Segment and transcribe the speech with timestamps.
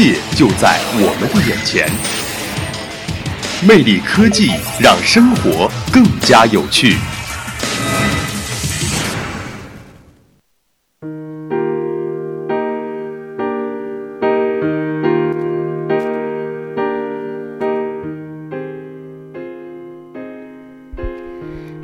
[0.00, 1.90] 界就在我们的眼前，
[3.66, 6.94] 魅力科技让生活更加有趣。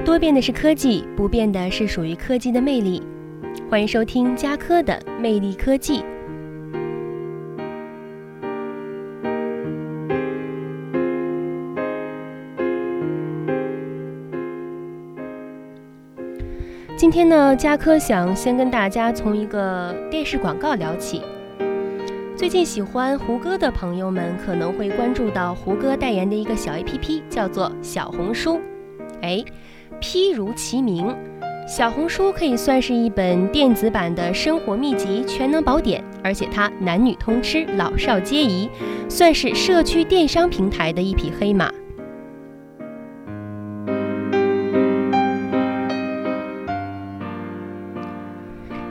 [0.04, 3.02] 多变的是科技，不变的是属于科技的魅力。
[3.68, 6.04] 欢迎收听加科的魅力科技。
[16.96, 21.20] 今天呢，佳科想先跟大家从一个电视广告聊起。
[22.36, 28.60] 最近喜欢胡歌的朋友们可能会关注到胡歌代言的一个小 APP，叫做小红书。
[29.22, 29.44] 哎，
[30.00, 31.12] 譬如其名，
[31.66, 38.70] 小红书可以算是一本电子版的生活秘籍全能宝典，而且它男女通吃，老少皆宜，
[39.08, 41.72] 算是社区电商平台的一匹黑马。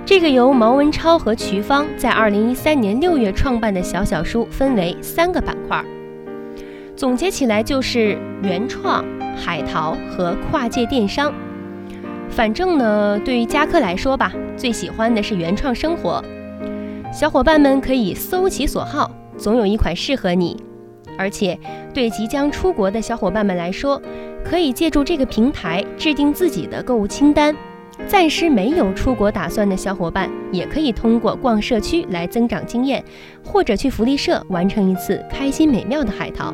[0.05, 5.81] 这个由毛文超和瞿芳在二零一三年六月创办的小小书，分为三个板块，
[6.93, 11.33] 总结起来就是原创、海淘和跨界电商。
[12.29, 16.21] 反正呢，对于加科来说吧，最喜欢的是原创生活。
[17.13, 20.61] 小伙伴们可以搜其所好，总有一款适合你。
[21.17, 21.57] 而且
[21.93, 24.01] 对即将出国的小伙伴们来说，
[24.43, 27.55] 可以借助这个平台制定自己的购物清单。
[28.07, 33.03] 暂时没有出国打算的小伙伴，也可以通过逛社区来增长经验，
[33.43, 36.53] 或者去福利社完成一次开心美妙的海淘。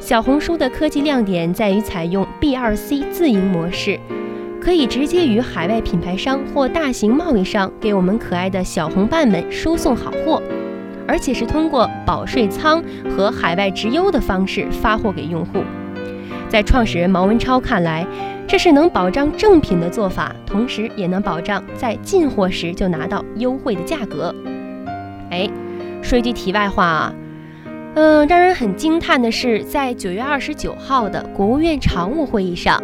[0.00, 3.98] 小红书的科技亮点在于采用 B2C 自营模式，
[4.60, 10.42] 可以直接与海外品牌商或大型贸易商给我们可爱的小红伴们输送好货，
[11.08, 15.64] 而且是通过保税仓和海外直邮的方式发货给用户。
[16.48, 18.06] 在创始人毛文超看来，
[18.48, 24.34] 这是能保障正品的做法，同时也能保障在进货时就拿到优惠的价格。
[25.30, 25.50] 哎，
[26.00, 27.14] 说句题外话啊，
[27.94, 32.82] 嗯，让人很惊叹的是，在九月二十九号的国务院常务会议上，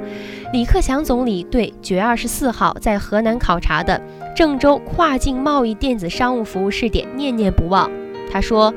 [0.52, 4.00] 李克强总理对九月二十四号在河南考察的
[4.34, 7.90] 郑州跨境贸易电子商务服务试点念念不忘。
[8.30, 8.74] 他说。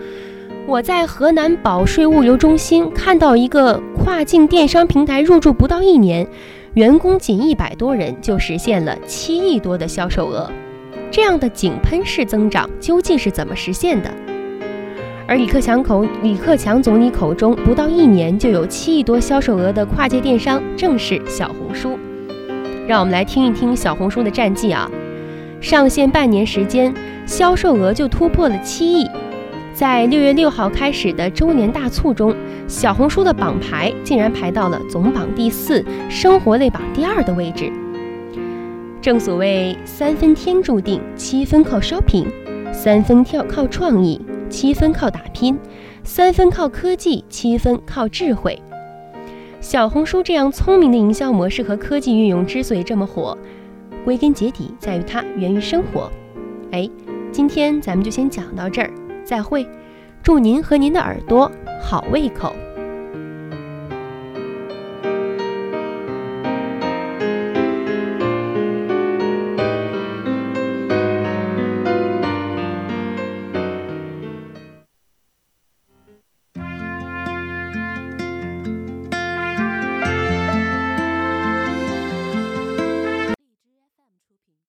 [0.68, 6.28] 我在河南保税物流中心看到一个跨境电商平台入驻不到一年，
[6.75, 10.52] 员工仅一百多人就实现了七亿多的销售额，
[11.09, 14.12] 这样的井喷式增长究竟是怎么实现的？
[15.25, 21.97] 而李克强口李克强总理口中不到一年就有七亿多销售额的跨界电商，正是小红书。
[22.86, 24.92] 让我们来听一听小红书的战绩啊！
[25.62, 26.94] 上线半年时间，
[27.25, 29.09] 销售额就突破了七亿。
[29.75, 32.34] 在六月六号开始的周年大促中，
[32.66, 37.69] 小红书的榜排竟然排到了总榜第四，生活类榜第二的位置。
[39.02, 42.25] 正所谓三分天注定，七分靠 shopping，
[42.72, 45.59] 三分跳靠创意，七分靠打拼，
[46.06, 48.57] 三分靠科技，七分靠智慧。
[49.59, 53.38] 小红书这样聪明的营销模式和科技运用之所以这么火，
[54.06, 56.09] 归根结底在于它源于生活。
[56.72, 56.90] 哎，
[57.30, 58.90] 今天咱们就先讲到这儿。
[59.25, 59.68] 再会，
[60.22, 62.53] 祝您和您的耳朵好胃口。